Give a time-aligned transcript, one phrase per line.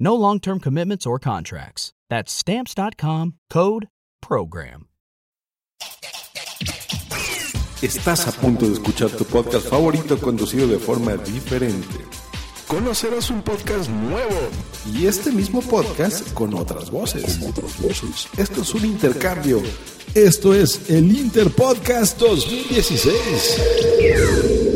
[0.00, 1.92] No long term commitments or contracts.
[2.08, 3.88] That's Stamps.com code
[4.22, 4.86] PROGRAM.
[7.82, 11.98] Estás a punto de escuchar tu podcast favorito conducido de forma diferente.
[12.68, 14.36] Conocerás un podcast nuevo
[14.86, 17.38] Y este mismo podcast con otras voces.
[18.36, 19.62] Esto es un intercambio.
[20.14, 24.69] Esto es el Interpodcast 2016.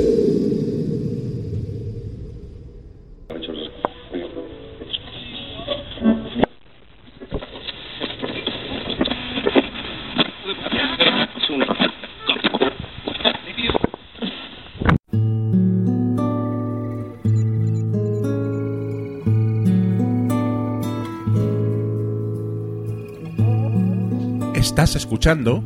[25.24, 25.64] Escuchando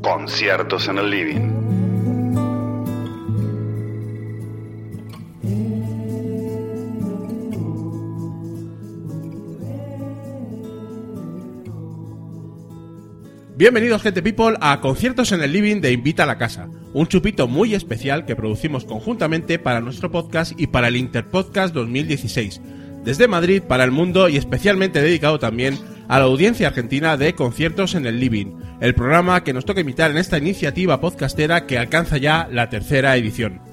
[0.00, 1.40] Conciertos en el Living.
[13.56, 17.48] Bienvenidos, gente people, a Conciertos en el Living de Invita a la Casa, un chupito
[17.48, 22.60] muy especial que producimos conjuntamente para nuestro podcast y para el Interpodcast 2016,
[23.04, 25.76] desde Madrid para el mundo y especialmente dedicado también
[26.06, 30.10] a la audiencia argentina de Conciertos en el Living, el programa que nos toca imitar
[30.10, 33.71] en esta iniciativa podcastera que alcanza ya la tercera edición.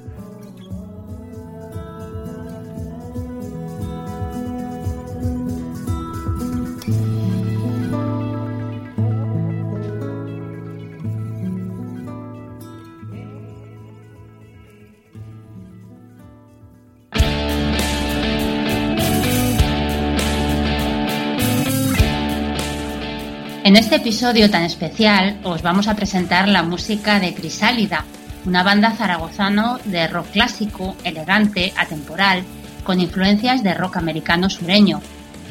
[23.64, 28.06] En este episodio tan especial os vamos a presentar la música de Crisálida,
[28.46, 32.44] una banda zaragozano de rock clásico, elegante, atemporal,
[32.84, 35.02] con influencias de rock americano sureño,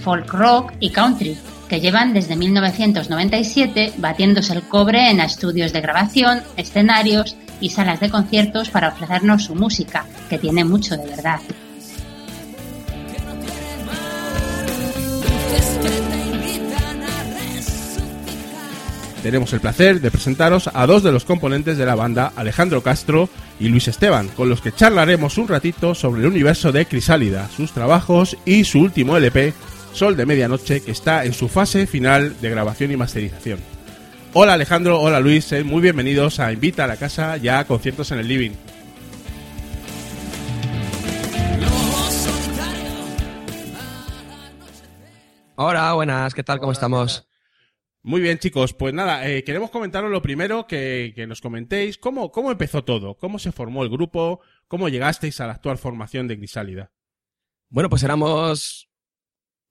[0.02, 1.36] folk rock y country,
[1.68, 8.08] que llevan desde 1997 batiéndose el cobre en estudios de grabación, escenarios y salas de
[8.08, 11.40] conciertos para ofrecernos su música, que tiene mucho de verdad.
[19.22, 23.28] Tenemos el placer de presentaros a dos de los componentes de la banda, Alejandro Castro
[23.58, 27.72] y Luis Esteban, con los que charlaremos un ratito sobre el universo de Crisálida, sus
[27.72, 29.54] trabajos y su último LP,
[29.92, 33.58] Sol de Medianoche, que está en su fase final de grabación y masterización.
[34.34, 38.12] Hola Alejandro, hola Luis, sed muy bienvenidos a Invita a la Casa, ya a conciertos
[38.12, 38.52] en el living.
[45.56, 46.60] Hola, buenas, ¿qué tal?
[46.60, 47.27] ¿Cómo estamos?
[48.02, 48.74] Muy bien, chicos.
[48.74, 51.98] Pues nada, eh, queremos comentaros lo primero que, que nos comentéis.
[51.98, 53.16] ¿Cómo, ¿Cómo empezó todo?
[53.16, 54.40] ¿Cómo se formó el grupo?
[54.66, 56.92] ¿Cómo llegasteis a la actual formación de Grisálida?
[57.70, 58.88] Bueno, pues éramos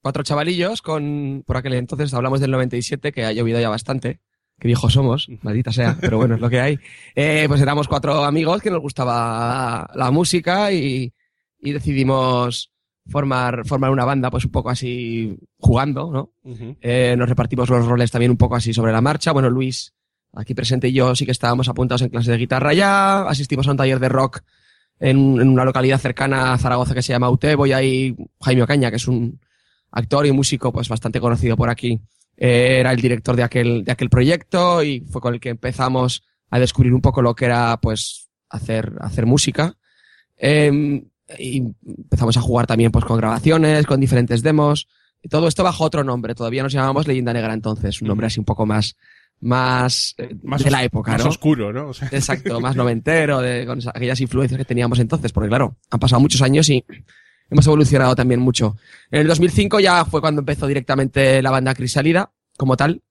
[0.02, 4.22] cuatro chavalillos con, por aquel entonces, hablamos del 97, que ha llovido ya bastante.
[4.60, 6.80] Qué viejos somos, maldita sea, pero bueno, es lo que hay.
[7.16, 11.14] Eh, pues éramos cuatro amigos que nos gustaba la música y,
[11.60, 12.72] y decidimos
[13.10, 16.32] formar, formar una banda, pues un poco así jugando, ¿no?
[16.82, 19.32] Eh, nos repartimos los roles también un poco así sobre la marcha.
[19.32, 19.94] Bueno, Luis,
[20.34, 23.72] aquí presente y yo sí que estábamos apuntados en clase de guitarra ya, asistimos a
[23.72, 24.42] un taller de rock
[25.00, 28.90] en, en una localidad cercana a Zaragoza que se llama Utebo y ahí Jaime Ocaña,
[28.90, 29.40] que es un
[29.92, 32.02] actor y músico pues bastante conocido por aquí,
[32.36, 36.24] eh, era el director de aquel, de aquel proyecto y fue con el que empezamos
[36.50, 39.76] a descubrir un poco lo que era pues hacer, hacer música.
[40.38, 41.04] Eh,
[41.38, 44.88] y empezamos a jugar también pues con grabaciones, con diferentes demos.
[45.22, 46.36] Y todo esto bajo otro nombre.
[46.36, 48.96] Todavía nos llamábamos Leyenda Negra entonces, un nombre así un poco más,
[49.40, 51.30] más, eh, Más de la época, Más ¿no?
[51.30, 51.90] oscuro, ¿no?
[51.90, 56.00] O sea, Exacto, más noventero, de, con aquellas influencias que teníamos entonces, porque claro, han
[56.00, 56.84] pasado muchos años y
[57.50, 58.78] hemos evolucionado también mucho.
[59.12, 63.02] En el 2005 ya fue cuando empezó directamente la banda Crisalida, como tal,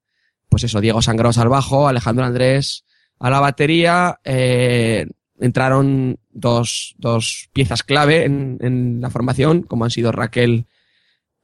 [0.48, 2.84] pues eso, Diego Sangros al bajo, Alejandro Andrés
[3.18, 5.06] a la batería, eh,
[5.40, 10.66] entraron dos, dos piezas clave en, en la formación, como han sido Raquel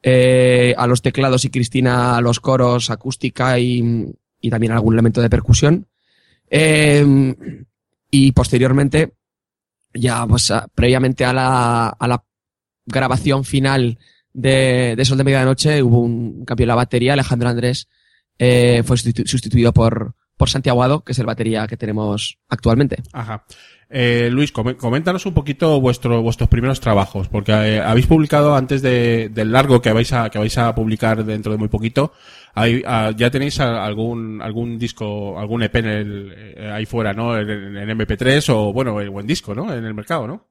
[0.03, 5.21] eh, a los teclados y Cristina a los coros, acústica y, y también algún elemento
[5.21, 5.87] de percusión.
[6.51, 7.35] Eh,
[8.11, 9.13] y posteriormente,
[9.95, 12.25] ya pues previamente a la, a la
[12.85, 13.99] grabación final
[14.33, 17.13] de, de Sol de Medianoche hubo un cambio en la batería.
[17.13, 17.89] Alejandro Andrés
[18.39, 23.03] eh, fue sustitu- sustituido por, por Santiago Aguado, que es el batería que tenemos actualmente.
[23.13, 23.45] Ajá.
[23.95, 29.29] Eh, Luis, coméntanos un poquito vuestro, vuestros primeros trabajos, porque eh, habéis publicado antes de-
[29.29, 32.11] del largo que vais a, que vais a publicar dentro de muy poquito,
[32.55, 37.37] ahí, ah, ya tenéis algún, algún disco, algún EP en el, eh, ahí fuera, ¿no?
[37.39, 39.71] En, en MP3 o, bueno, o en disco, ¿no?
[39.75, 40.47] En el mercado, ¿no?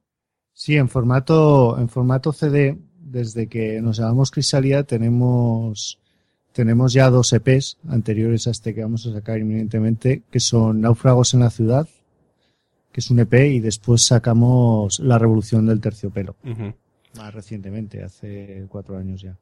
[0.52, 5.98] Sí, en formato, en formato CD, desde que nos llamamos Crisalia, tenemos,
[6.52, 11.34] tenemos ya dos EPs anteriores a este que vamos a sacar inminentemente, que son Náufragos
[11.34, 11.88] en la ciudad,
[12.92, 16.36] que es un EP, y después sacamos La Revolución del Terciopelo,
[17.16, 19.36] más recientemente, hace cuatro años ya.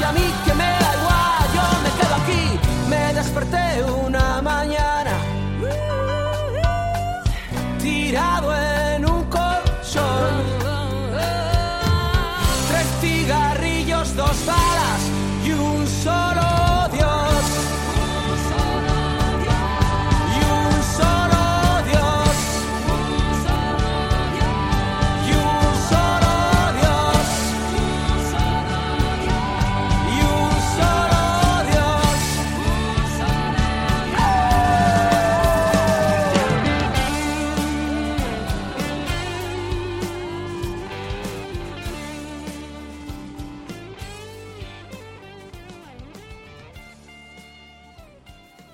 [0.00, 0.79] En llamas y a mí que me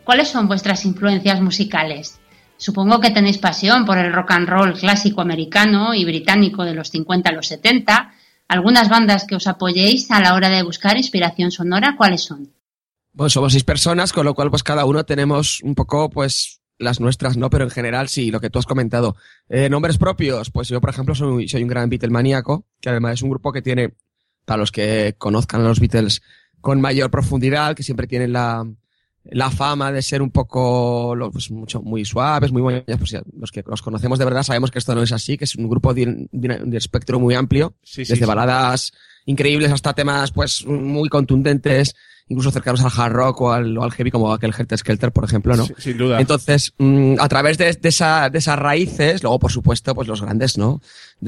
[0.07, 2.21] ¿Cuáles son vuestras influencias musicales?
[2.59, 6.91] Supongo que tenéis pasión por el rock and roll clásico americano y británico de los
[6.91, 8.15] 50 a los 70.
[8.47, 12.53] Algunas bandas que os apoyéis a la hora de buscar inspiración sonora, ¿cuáles son?
[13.15, 17.01] Bueno, somos seis personas, con lo cual pues cada uno tenemos un poco pues las
[17.01, 17.51] nuestras, ¿no?
[17.51, 19.17] Pero en general sí, lo que tú has comentado.
[19.49, 23.31] Eh, nombres propios, pues yo por ejemplo soy, un gran Beatlemaníaco, que además es un
[23.31, 23.95] grupo que tiene,
[24.45, 26.23] para los que conozcan a los Beatles
[26.61, 28.65] con mayor profundidad, que siempre tienen la,
[29.30, 33.62] la fama de ser un poco, pues mucho, muy suaves, muy buenos, pues los que
[33.66, 36.28] los conocemos de verdad sabemos que esto no es así, que es un grupo de,
[36.33, 38.28] de- de espectro muy amplio, Sí, sí, desde sí.
[38.28, 38.92] baladas
[39.26, 41.95] increíbles hasta temas pues muy contundentes,
[42.28, 45.25] incluso cercanos al hard rock o al, o al heavy como aquel Helter Skelter, por
[45.25, 45.64] ejemplo, ¿no?
[45.64, 46.21] Sí, sin duda.
[46.21, 50.23] Entonces, mm, a través de, de esa, de esas raíces, luego, por supuesto, pues los
[50.23, 50.80] grandes, ¿no?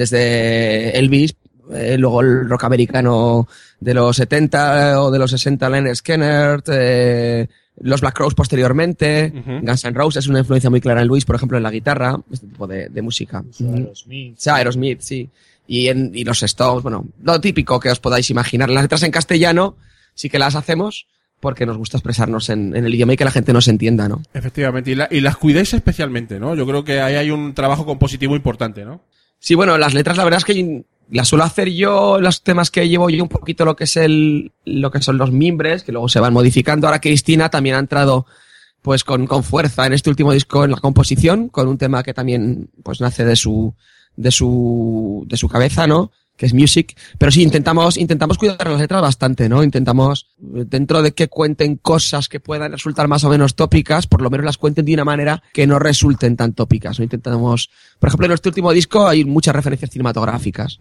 [0.09, 1.35] Desde Elvis,
[1.73, 3.49] eh, luego el rock americano
[3.81, 7.49] de los 70 o de los 60, Leonard Skinner, eh,
[7.81, 9.61] los Black Crowes posteriormente, Ujú.
[9.67, 12.19] Guns N' Roses es una influencia muy clara en Luis, por ejemplo, en la guitarra,
[12.33, 13.45] este tipo de, de música.
[13.61, 14.35] Aerosmith.
[14.39, 15.29] Sí, Aerosmith, sí.
[15.67, 18.71] Y, en, y los Stones, bueno, lo típico que os podáis imaginar.
[18.71, 19.77] Las letras en castellano
[20.15, 21.07] sí que las hacemos,
[21.41, 24.23] porque nos gusta expresarnos en, en el idioma y que la gente nos entienda, ¿no?
[24.35, 26.55] Efectivamente, y, la- y las cuidáis especialmente, ¿no?
[26.57, 29.03] Yo creo que ahí hay un trabajo compositivo importante, ¿no?
[29.39, 32.89] Sí, bueno, las letras la verdad es que las suelo hacer yo, los temas que
[32.89, 36.09] llevo yo un poquito lo que es el, lo que son los mimbres, que luego
[36.09, 36.87] se van modificando.
[36.87, 38.27] Ahora Cristina también ha entrado
[38.83, 42.15] pues con, con fuerza en este último disco en la composición, con un tema que
[42.15, 43.75] también pues nace de su,
[44.17, 46.11] de su, de su cabeza, ¿no?
[46.39, 49.63] Que es music, pero sí intentamos, intentamos cuidar las letras bastante, ¿no?
[49.65, 54.23] Intentamos, eh, dentro de que cuenten cosas que puedan resultar más o menos tópicas, por
[54.23, 57.03] lo menos las cuenten de una manera que no resulten tan tópicas, ¿no?
[57.03, 60.79] Intentamos, por ejemplo, en este último disco hay muchas referencias cinematográficas.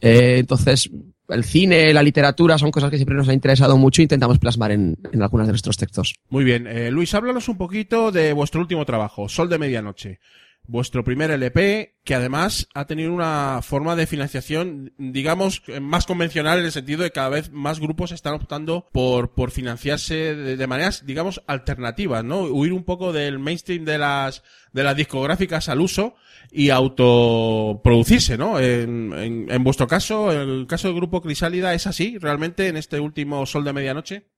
[0.00, 0.88] Eh, entonces,
[1.28, 4.70] el cine, la literatura son cosas que siempre nos ha interesado mucho e intentamos plasmar
[4.70, 6.14] en, en algunos de nuestros textos.
[6.30, 6.68] Muy bien.
[6.68, 10.20] Eh, Luis, háblanos un poquito de vuestro último trabajo, Sol de Medianoche.
[10.64, 16.66] Vuestro primer LP, que además ha tenido una forma de financiación, digamos, más convencional en
[16.66, 20.66] el sentido de que cada vez más grupos están optando por, por financiarse de, de
[20.68, 22.42] maneras, digamos, alternativas, ¿no?
[22.42, 26.14] Huir un poco del mainstream de las, de las discográficas al uso
[26.50, 28.60] y autoproducirse, ¿no?
[28.60, 32.76] En, en, en vuestro caso, en el caso del grupo Crisálida, ¿es así realmente en
[32.76, 34.31] este último Sol de Medianoche?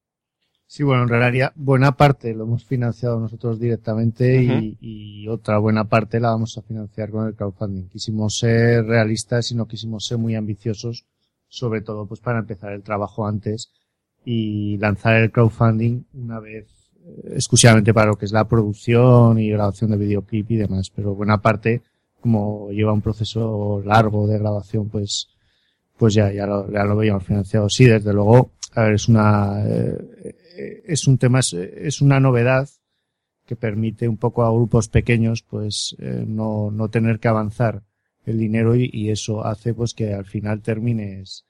[0.66, 5.84] Sí, bueno, en realidad buena parte lo hemos financiado nosotros directamente y, y otra buena
[5.84, 7.88] parte la vamos a financiar con el crowdfunding.
[7.88, 11.04] Quisimos ser realistas y no quisimos ser muy ambiciosos,
[11.48, 13.70] sobre todo pues para empezar el trabajo antes
[14.24, 16.66] y lanzar el crowdfunding una vez
[17.04, 20.90] eh, exclusivamente para lo que es la producción y grabación de videoclip y demás.
[20.90, 21.82] Pero buena parte,
[22.20, 25.28] como lleva un proceso largo de grabación, pues
[25.96, 27.68] pues ya, ya lo, ya lo veíamos financiado.
[27.68, 30.34] Sí, desde luego, a ver, es una, eh,
[30.84, 32.68] es un tema, es, es una novedad
[33.46, 37.82] que permite un poco a grupos pequeños, pues, eh, no, no tener que avanzar
[38.24, 41.44] el dinero y, y eso hace pues que al final termines,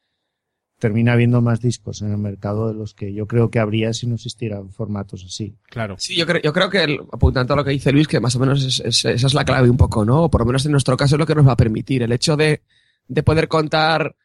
[0.80, 4.08] termina habiendo más discos en el mercado de los que yo creo que habría si
[4.08, 5.54] no existieran formatos así.
[5.70, 5.94] Claro.
[5.98, 8.34] Sí, yo creo, yo creo que, el- apuntando a lo que dice Luis, que más
[8.34, 10.24] o menos es- es- esa es la clave un poco, ¿no?
[10.24, 12.02] O por lo menos en nuestro caso es lo que nos va a permitir.
[12.02, 12.62] El hecho de,
[13.06, 14.16] de poder contar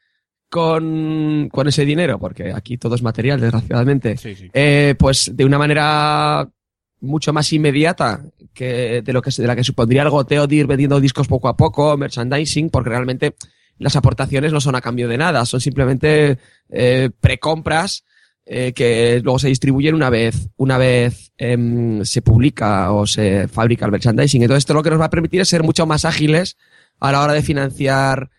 [0.49, 4.49] con, con ese dinero, porque aquí todo es material, desgraciadamente, Sí, sí.
[4.53, 6.49] eh, pues de una manera
[7.01, 8.21] mucho más inmediata
[8.53, 11.27] que de lo que se- de la que supondría el goteo de ir vendiendo discos
[11.27, 13.35] poco a poco, merchandising, porque realmente
[13.77, 16.37] las aportaciones no son a cambio de nada, son simplemente
[16.69, 18.03] eh, precompras
[18.45, 23.85] eh, que luego se distribuyen una vez, una vez em, se publica o se fabrica
[23.85, 24.41] el merchandising.
[24.41, 26.57] Entonces esto lo que nos va a permitir es ser mucho más ágiles
[26.99, 28.31] a la hora de financiar,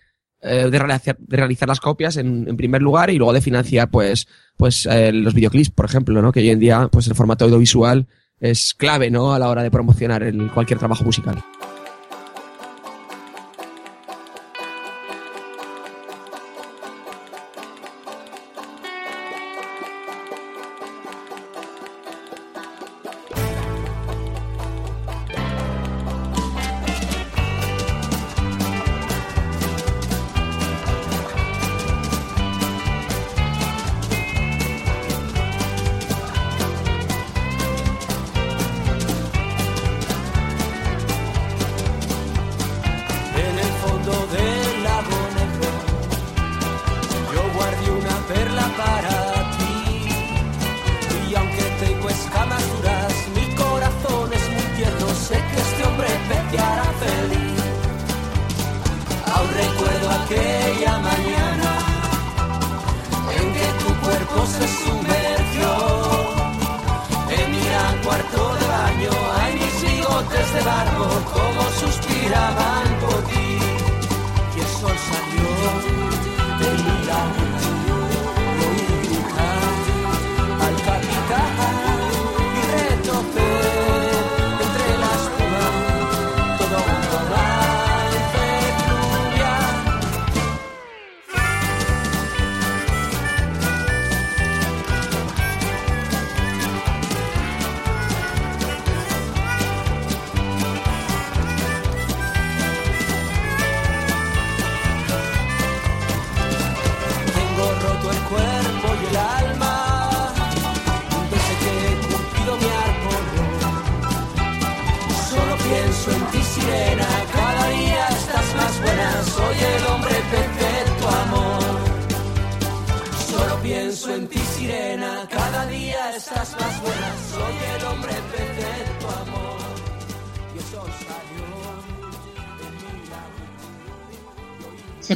[0.43, 3.91] eh, de, realizar, de realizar las copias en, en primer lugar y luego de financiar
[3.91, 6.33] pues, pues eh, los videoclips, por ejemplo, ¿no?
[6.33, 8.07] Que hoy en día pues el formato audiovisual
[8.39, 9.35] es clave, ¿no?
[9.35, 11.43] A la hora de promocionar el, cualquier trabajo musical.
[70.53, 73.40] De barro como suspiraban por ti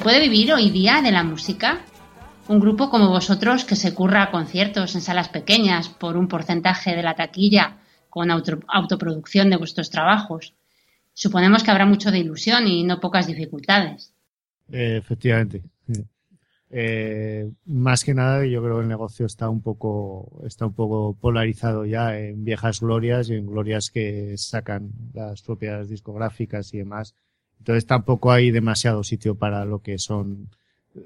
[0.05, 1.81] puede vivir hoy día de la música?
[2.47, 7.03] Un grupo como vosotros que se curra conciertos en salas pequeñas por un porcentaje de
[7.03, 7.79] la taquilla
[8.11, 10.53] con auto- autoproducción de vuestros trabajos.
[11.15, 14.13] Suponemos que habrá mucho de ilusión y no pocas dificultades.
[14.71, 15.63] Eh, efectivamente.
[16.71, 21.17] Eh, más que nada, yo creo que el negocio está un poco, está un poco
[21.19, 27.15] polarizado ya en viejas glorias y en glorias que sacan las propias discográficas y demás.
[27.65, 30.51] Entonces tampoco hay demasiado sitio para lo que son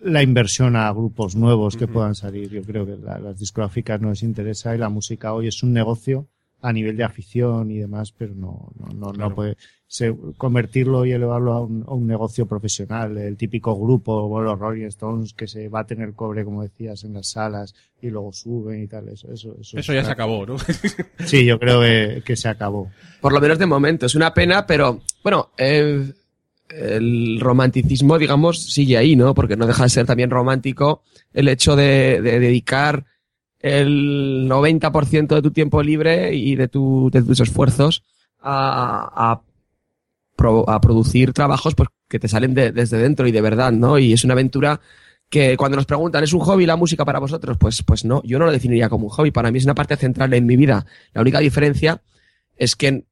[0.03, 2.51] la inversión a grupos nuevos que puedan salir.
[2.51, 5.73] Yo creo que la- las discográficas no les interesa y la música hoy es un
[5.73, 6.27] negocio
[6.61, 9.29] a nivel de afición y demás, pero no, no, no, Claro.
[9.31, 13.17] no puede se- convertirlo y elevarlo a un, a un negocio profesional.
[13.17, 17.05] El típico grupo, como los Rolling Stones, que se va a tener cobre, como decías,
[17.05, 19.09] en las salas y luego suben y tal.
[19.09, 20.57] Eso, eso, eso, Eso ya se acabó, ¿no?
[21.25, 22.91] Sí, yo creo que, que se acabó.
[23.21, 24.05] Por lo menos de momento.
[24.07, 26.13] Es una pena, pero bueno, eh,
[26.69, 29.35] el romanticismo, digamos, sigue ahí, ¿no?
[29.35, 33.05] Porque no deja de ser también romántico el hecho de, de dedicar
[33.61, 38.05] el 90% de tu tiempo libre y de, tu, de tus esfuerzos
[38.41, 39.43] a, a,
[40.69, 43.99] a producir trabajos pues, que te salen de- desde dentro y de verdad, ¿no?
[43.99, 44.81] Y es una aventura
[45.29, 47.57] que cuando nos preguntan, ¿es un hobby la música para vosotros?
[47.59, 49.31] Pues, pues no, yo no lo definiría como un hobby.
[49.31, 50.87] Para mí es una parte central en mi vida.
[51.13, 52.01] La única diferencia
[52.57, 53.05] es que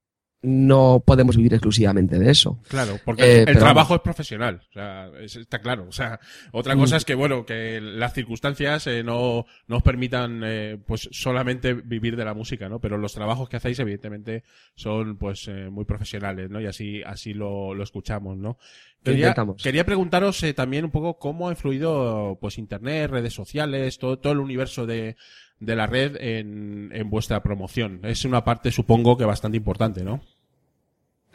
[0.47, 2.61] no podemos vivir exclusivamente de eso.
[2.69, 3.97] Claro, porque Eh, el trabajo vamos.
[3.97, 5.87] es profesional, o sea, es- está claro.
[5.88, 6.21] O sea,
[6.53, 6.79] otra Mm.
[6.79, 12.17] cosa es que, bueno, que las circunstancias eh, no nos permitan, eh, pues, solamente vivir
[12.17, 12.79] de la música, ¿no?
[12.81, 14.45] Pero los trabajos que hacéis, evidentemente,
[14.76, 16.61] son, pues, eh, muy profesionales, ¿no?
[16.61, 18.57] Y así, así lo, lo escuchamos, ¿no?
[19.03, 24.19] Quería, quería preguntaros eh, también un poco cómo ha influido, pues, internet, redes sociales, todo,
[24.19, 25.17] todo el universo de,
[25.61, 28.00] de la red en, en vuestra promoción.
[28.03, 30.21] Es una parte, supongo, que bastante importante, ¿no?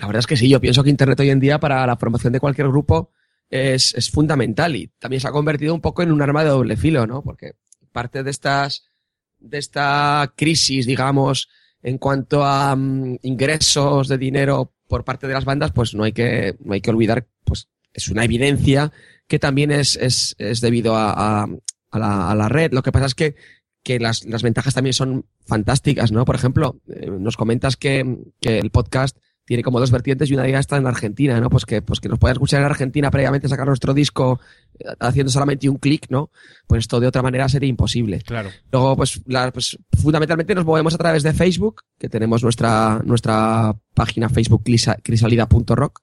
[0.01, 2.33] La verdad es que sí, yo pienso que Internet hoy en día para la promoción
[2.33, 3.11] de cualquier grupo
[3.51, 6.75] es, es fundamental y también se ha convertido un poco en un arma de doble
[6.75, 7.21] filo, ¿no?
[7.21, 7.51] Porque
[7.91, 8.89] parte de estas,
[9.37, 11.49] de esta crisis, digamos,
[11.83, 16.13] en cuanto a mm, ingresos de dinero por parte de las bandas, pues no hay
[16.13, 18.91] que, no hay que olvidar, pues es una evidencia
[19.27, 21.47] que también es, es, es debido a, a,
[21.91, 22.73] a la, a la red.
[22.73, 23.35] Lo que pasa es que,
[23.83, 26.25] que las, las ventajas también son fantásticas, ¿no?
[26.25, 29.15] Por ejemplo, eh, nos comentas que, que el podcast
[29.51, 31.49] tiene como dos vertientes y una de ellas está en Argentina, ¿no?
[31.49, 34.39] Pues que, pues que nos puedan escuchar en Argentina previamente sacar nuestro disco
[34.79, 36.29] eh, haciendo solamente un clic, ¿no?
[36.67, 38.21] Pues esto de otra manera sería imposible.
[38.21, 38.49] Claro.
[38.71, 43.75] Luego, pues, la- pues, fundamentalmente nos movemos a través de Facebook, que tenemos nuestra, nuestra
[43.93, 45.99] página Facebook crisa- crisalida.rock.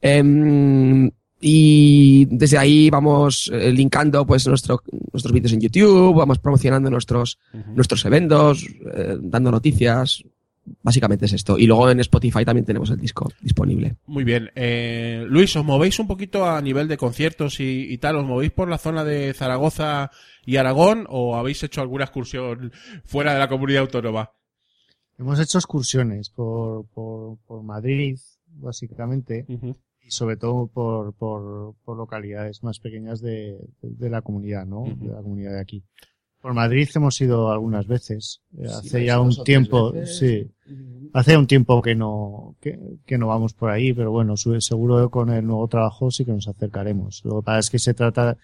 [0.00, 1.10] Em,
[1.42, 7.38] y desde ahí vamos eh, linkando pues nuestro, nuestros vídeos en YouTube, vamos promocionando nuestros,
[7.74, 10.22] nuestros eventos, eh, dando noticias.
[10.82, 11.58] Básicamente es esto.
[11.58, 13.96] Y luego en Spotify también tenemos el disco disponible.
[14.06, 14.50] Muy bien.
[14.54, 18.16] Eh, Luis, ¿os movéis un poquito a nivel de conciertos y, y tal?
[18.16, 20.10] ¿Os movéis por la zona de Zaragoza
[20.44, 22.72] y Aragón o habéis hecho alguna excursión
[23.04, 24.30] fuera de la comunidad autónoma?
[25.18, 29.44] Hemos hecho excursiones por, por, por Madrid, básicamente,
[30.02, 34.84] y sobre todo por, por, por localidades más pequeñas de, de la comunidad, ¿no?
[34.84, 35.84] De la comunidad de aquí.
[36.40, 38.40] Por Madrid hemos ido algunas veces.
[38.56, 40.50] Eh, Sí, hace ya un tiempo, sí.
[41.12, 45.30] Hace un tiempo que no, que, que no vamos por ahí, pero bueno, seguro con
[45.30, 47.22] el nuevo trabajo sí que nos acercaremos.
[47.24, 48.36] Lo que pasa es que se trata,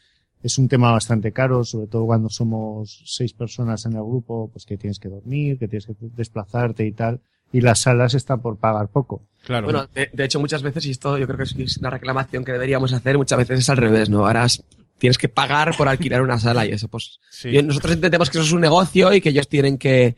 [0.42, 4.66] es un tema bastante caro, sobre todo cuando somos seis personas en el grupo, pues
[4.66, 7.20] que tienes que dormir, que tienes que desplazarte y tal.
[7.52, 9.22] Y las salas están por pagar poco.
[9.44, 9.66] Claro.
[9.66, 12.44] Bueno, de, de hecho, muchas veces, y esto yo creo que es- es una reclamación
[12.44, 14.26] que deberíamos hacer, muchas veces es al revés, ¿no?
[14.26, 14.62] Ahora es-
[14.98, 17.20] tienes que pagar por alquilar una sala y eso, pues.
[17.30, 17.50] sí.
[17.50, 20.16] y nosotros entendemos que eso es un negocio y que ellos tienen que.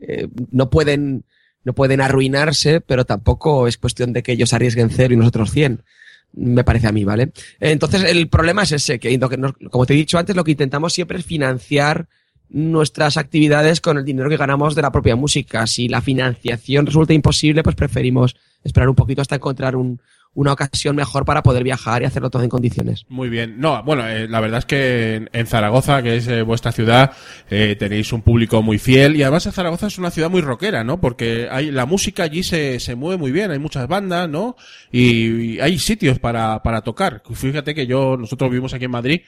[0.00, 1.24] eh, no pueden.
[1.66, 5.82] No pueden arruinarse, pero tampoco es cuestión de que ellos arriesguen cero y nosotros 100.
[6.34, 7.32] Me parece a mí, ¿vale?
[7.58, 9.18] Entonces, el problema es ese, que
[9.70, 12.06] como te he dicho antes, lo que intentamos siempre es financiar
[12.50, 15.66] nuestras actividades con el dinero que ganamos de la propia música.
[15.66, 20.02] Si la financiación resulta imposible, pues preferimos esperar un poquito hasta encontrar un-
[20.34, 23.06] una ocasión mejor para poder viajar y hacerlo todo en condiciones.
[23.08, 23.58] Muy bien.
[23.58, 27.12] No, bueno, eh, la verdad es que en, Zaragoza, que es eh, vuestra ciudad,
[27.48, 31.00] eh, tenéis un público muy fiel y además Zaragoza es una ciudad muy rockera, ¿no?
[31.00, 34.56] Porque hay la música allí se, se mueve muy bien, hay muchas bandas, ¿no?
[34.90, 37.22] Y, hay sitios para, para tocar.
[37.32, 39.20] Fíjate que yo, nosotros vivimos aquí en Madrid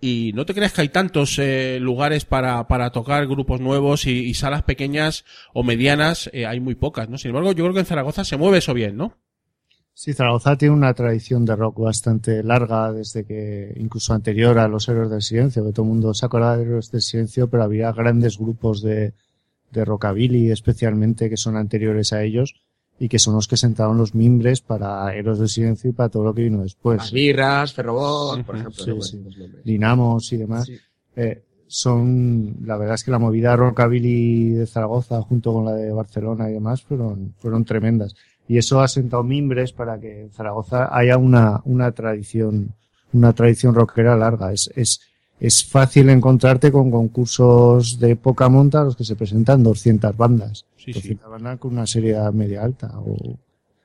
[0.00, 4.10] y no te creas que hay tantos eh, lugares para, para tocar grupos nuevos y,
[4.24, 7.18] y salas pequeñas o medianas, hay muy pocas, ¿no?
[7.18, 9.16] Sin embargo, yo creo que en Zaragoza se mueve eso bien, ¿no?
[9.98, 14.86] Sí, Zaragoza tiene una tradición de rock bastante larga, desde que, incluso anterior a los
[14.90, 17.90] Héroes del Silencio, que todo el mundo se acuerda de Héroes del Silencio, pero había
[17.92, 19.14] grandes grupos de,
[19.70, 22.56] de rockabilly, especialmente, que son anteriores a ellos,
[22.98, 26.24] y que son los que sentaron los mimbres para Héroes del Silencio y para todo
[26.24, 26.98] lo que vino después.
[26.98, 28.84] Las birras, Ferrobot, por ejemplo.
[28.84, 29.00] sí, ¿no?
[29.00, 29.16] sí.
[29.16, 29.64] Nombres.
[29.64, 30.66] Dinamos y demás.
[30.66, 30.76] Sí.
[31.16, 35.90] eh, son, la verdad es que la movida rockabilly de Zaragoza junto con la de
[35.90, 38.14] Barcelona y demás fueron, fueron tremendas.
[38.48, 42.74] Y eso ha sentado mimbres para que en Zaragoza haya una, una tradición,
[43.12, 44.52] una tradición rockera larga.
[44.52, 45.00] Es, es,
[45.40, 50.64] es fácil encontrarte con concursos de poca monta los que se presentan 200 bandas.
[50.76, 51.00] Sí, sí.
[51.00, 53.16] 200 bandas con una serie media alta o,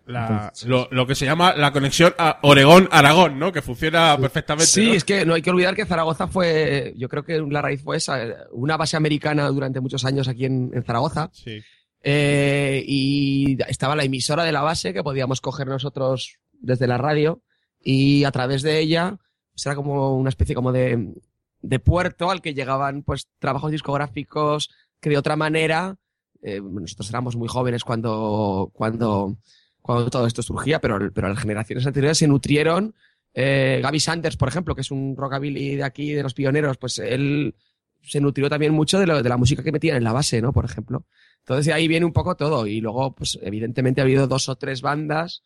[0.06, 3.52] La- Entonces- lo, lo que se llama la conexión a Oregón-Aragón, ¿no?
[3.52, 4.66] Que funciona perfectamente.
[4.68, 4.94] Sí, ¿no?
[4.94, 7.98] es que no hay que olvidar que Zaragoza fue, yo creo que la raíz fue
[7.98, 11.30] esa, eh, una base americana durante muchos años aquí en, en Zaragoza.
[11.34, 11.62] Sí.
[12.04, 17.44] Eh, y estaba la emisora de la base que podíamos coger nosotros desde la radio
[17.80, 19.20] y a través de ella
[19.54, 21.14] pues era como una especie como de,
[21.62, 25.98] de puerto al que llegaban pues trabajos discográficos que de otra manera
[26.42, 29.38] eh, nosotros éramos muy jóvenes cuando cuando
[29.80, 32.96] cuando todo esto surgía pero pero las generaciones anteriores se nutrieron.
[33.34, 36.98] Eh, Gaby Sanders por ejemplo que es un rockabilly de aquí de los pioneros pues
[36.98, 37.56] él
[38.02, 40.66] se nutrió también mucho de, de la música que metían en la base no por
[40.66, 41.06] ejemplo
[41.42, 42.68] entonces de ahí viene un poco todo.
[42.68, 45.44] Y luego, pues evidentemente ha habido dos o tres bandas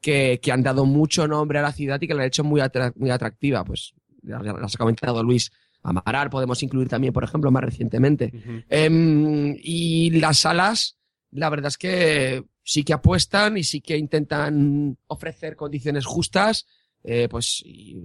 [0.00, 2.60] que, que han dado mucho nombre a la ciudad y que la han hecho muy,
[2.96, 3.64] muy atractiva.
[3.64, 5.50] Pues las ha comentado Luis.
[5.82, 8.32] Amaral podemos incluir también, por ejemplo, más recientemente.
[8.34, 8.62] Ujú.
[8.68, 10.96] Em, y las salas,
[11.30, 16.66] la verdad es que sí que apuestan y sí que intentan ofrecer condiciones justas.
[17.04, 17.96] Eh, pues y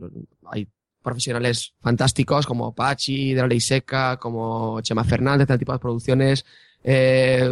[0.51, 0.67] hay
[1.01, 6.45] profesionales fantásticos como Pachi, de la Ley Seca, como Chema Fernández, este tipo de producciones.
[6.83, 7.51] Eh,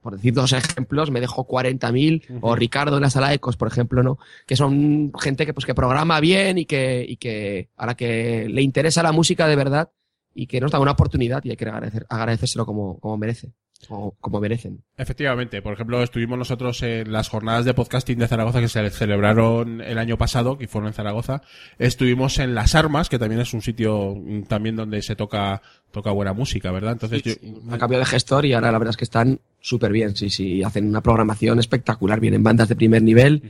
[0.00, 4.02] por decir dos ejemplos, me dejo 40.000 o Ricardo en la sala Ecos, por ejemplo,
[4.02, 4.18] ¿no?
[4.46, 8.48] Que son gente que pues que programa bien y que, y que a la que
[8.48, 9.90] le interesa la música de verdad
[10.34, 13.52] y que nos da una oportunidad y hay que agradecer, agradecérselo como, como merece,
[13.88, 14.82] o como merecen.
[14.96, 19.80] Efectivamente, por ejemplo, estuvimos nosotros en las jornadas de podcasting de Zaragoza que se celebraron
[19.80, 21.42] el año pasado, que fueron en Zaragoza.
[21.78, 26.10] Estuvimos en Las Armas, que también es un sitio mm, también donde se toca toca
[26.10, 26.92] buena música, ¿verdad?
[26.92, 27.32] Entonces yo,
[27.70, 30.62] Ha cambiado de gestor y ahora la verdad es que están súper bien, sí, sí,
[30.62, 33.42] hacen una programación espectacular, vienen bandas de primer nivel.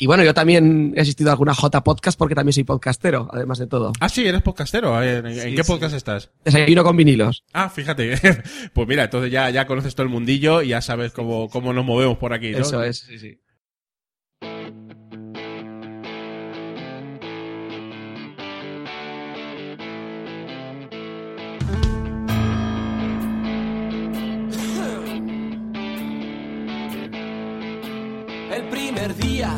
[0.00, 3.58] Y bueno, yo también he asistido a alguna J podcast porque también soy podcastero, además
[3.58, 3.92] de todo.
[3.98, 5.02] Ah, sí, eres podcastero.
[5.02, 5.72] ¿En, en Sí, qué sí.
[5.72, 6.30] podcast estás?
[6.44, 7.44] Desayuno con vinilos.
[7.52, 8.14] Ah, fíjate.
[8.72, 11.84] pues mira, entonces ya, ya conoces todo el mundillo y ya sabes cómo, cómo nos
[11.84, 12.58] movemos por aquí, ¿no?
[12.58, 13.40] Eso es, sí, sí.
[28.50, 29.54] El primer día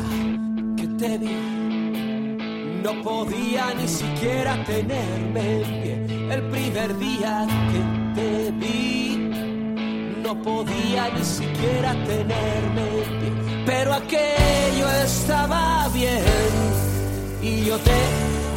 [1.01, 5.95] no podía ni siquiera tenerme en pie.
[6.31, 9.17] El primer día que te vi,
[10.23, 13.31] no podía ni siquiera tenerme en pie.
[13.65, 16.23] Pero aquello estaba bien
[17.41, 17.99] y yo te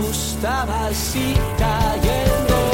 [0.02, 2.73] gustaba así cayéndome.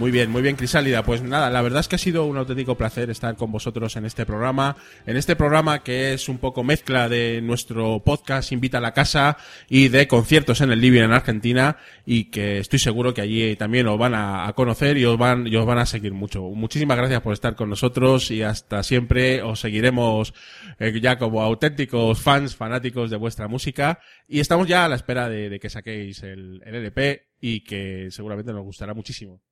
[0.00, 1.02] Muy bien, muy bien, Crisálida.
[1.02, 4.06] Pues nada, la verdad es que ha sido un auténtico placer estar con vosotros en
[4.06, 4.74] este programa.
[5.04, 9.36] En este programa que es un poco mezcla de nuestro podcast Invita a la Casa
[9.68, 13.88] y de conciertos en el Living en Argentina y que estoy seguro que allí también
[13.88, 16.44] os van a, conocer y os van, y os van a seguir mucho.
[16.44, 20.32] Muchísimas gracias por estar con nosotros y hasta siempre os seguiremos
[20.78, 25.28] eh, ya como auténticos fans, fanáticos de vuestra música y estamos ya a la espera
[25.28, 29.42] de, que saquéis el, el LP y que seguramente nos gustará muchísimo.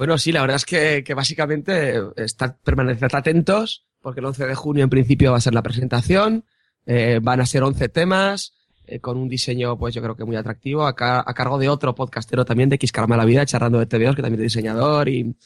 [0.00, 4.54] Bueno, sí, la verdad es que, que básicamente estar, permaneced atentos, porque el 11 de
[4.54, 6.46] junio en principio va a ser la presentación,
[6.86, 8.54] eh, van a ser 11 temas,
[8.86, 11.68] eh, con un diseño, pues yo creo que muy atractivo, a, ca- a cargo de
[11.68, 15.36] otro podcastero también, de Xcarma la Vida, charlando de TVOs, que también es diseñador y...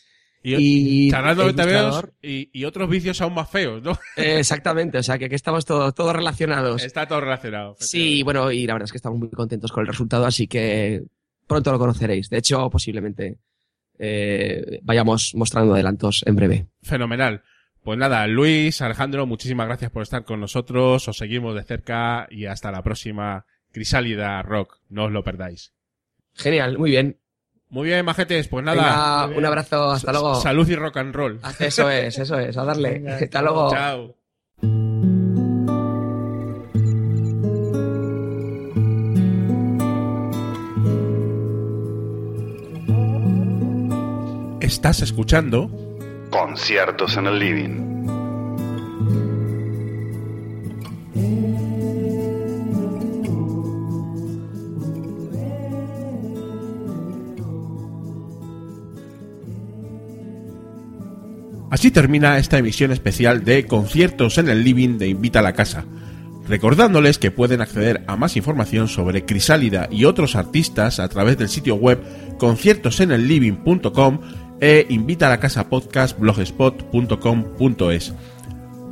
[0.47, 3.91] Y, y- charlando de TVOs y, y otros vicios aún más feos, ¿no?
[4.17, 6.85] Eh, exactamente, o sea que aquí estamos todos todos relacionados.
[6.85, 7.75] Está todo relacionado.
[7.81, 11.03] Sí, bueno, y la verdad es que estamos muy contentos con el resultado, así que
[11.49, 12.29] pronto lo conoceréis.
[12.31, 13.39] De hecho, posiblemente
[13.99, 16.67] eh, vayamos mostrando adelantos en breve.
[16.83, 17.43] Fenomenal.
[17.83, 21.07] Pues nada, Luis, Alejandro, muchísimas gracias por estar con nosotros.
[21.07, 24.79] Os seguimos de cerca y hasta la próxima Crisálida Rock.
[24.89, 25.75] No os lo perdáis.
[26.33, 27.19] Genial, muy bien.
[27.69, 29.27] Muy bien, majetes, pues nada.
[29.27, 30.37] Venga, un abrazo, hasta luego.
[30.37, 31.41] Salud y rock and roll.
[31.59, 32.91] Eso es, eso es, a darle.
[32.93, 33.71] Venga, hasta luego.
[33.71, 35.34] Chao.
[44.65, 45.71] Estás escuchando
[46.31, 48.07] Conciertos en el living.
[61.71, 65.85] Así termina esta emisión especial de Conciertos en el Living de Invita a la Casa.
[66.49, 71.51] Recordándoles que pueden acceder a más información sobre Crisálida y otros artistas a través del
[71.51, 72.03] sitio web
[72.39, 74.21] conciertosenelliving.com
[74.61, 78.15] e invita a la casa podcast blogspot.com.es.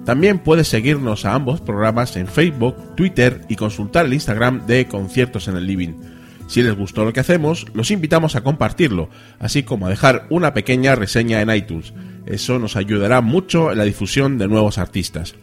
[0.04, 5.46] También puedes seguirnos a ambos programas en Facebook, Twitter y consultar el Instagram de Conciertos
[5.46, 5.94] en el Living.
[6.48, 10.52] Si les gustó lo que hacemos, los invitamos a compartirlo, así como a dejar una
[10.54, 11.94] pequeña reseña en iTunes.
[12.26, 15.34] Eso nos ayudará mucho en la difusión de nuevos artistas.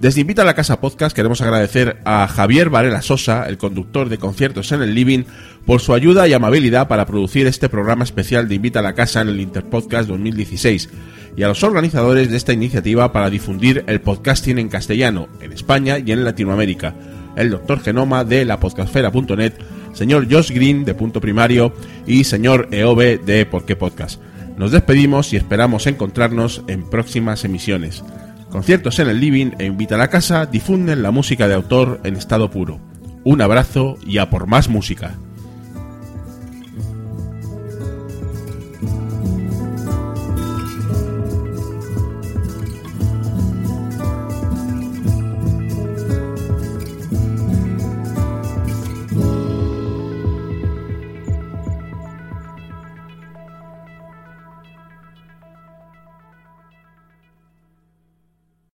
[0.00, 4.18] Desde Invita a la Casa Podcast queremos agradecer a Javier Varela Sosa, el conductor de
[4.18, 5.24] conciertos en el Living,
[5.64, 9.22] por su ayuda y amabilidad para producir este programa especial de Invita a la Casa
[9.22, 10.90] en el Interpodcast 2016,
[11.34, 15.98] y a los organizadores de esta iniciativa para difundir el podcasting en castellano, en España
[15.98, 16.94] y en Latinoamérica,
[17.34, 17.80] el Dr.
[17.80, 19.54] Genoma de la podcastfera.net,
[19.94, 21.72] señor Josh Green de Punto Primario
[22.06, 24.20] y señor EOB de Por qué Podcast.
[24.58, 28.04] Nos despedimos y esperamos encontrarnos en próximas emisiones.
[28.56, 32.16] Conciertos en el living e invita a la casa difunden la música de autor en
[32.16, 32.80] estado puro.
[33.22, 35.18] Un abrazo y a por más música.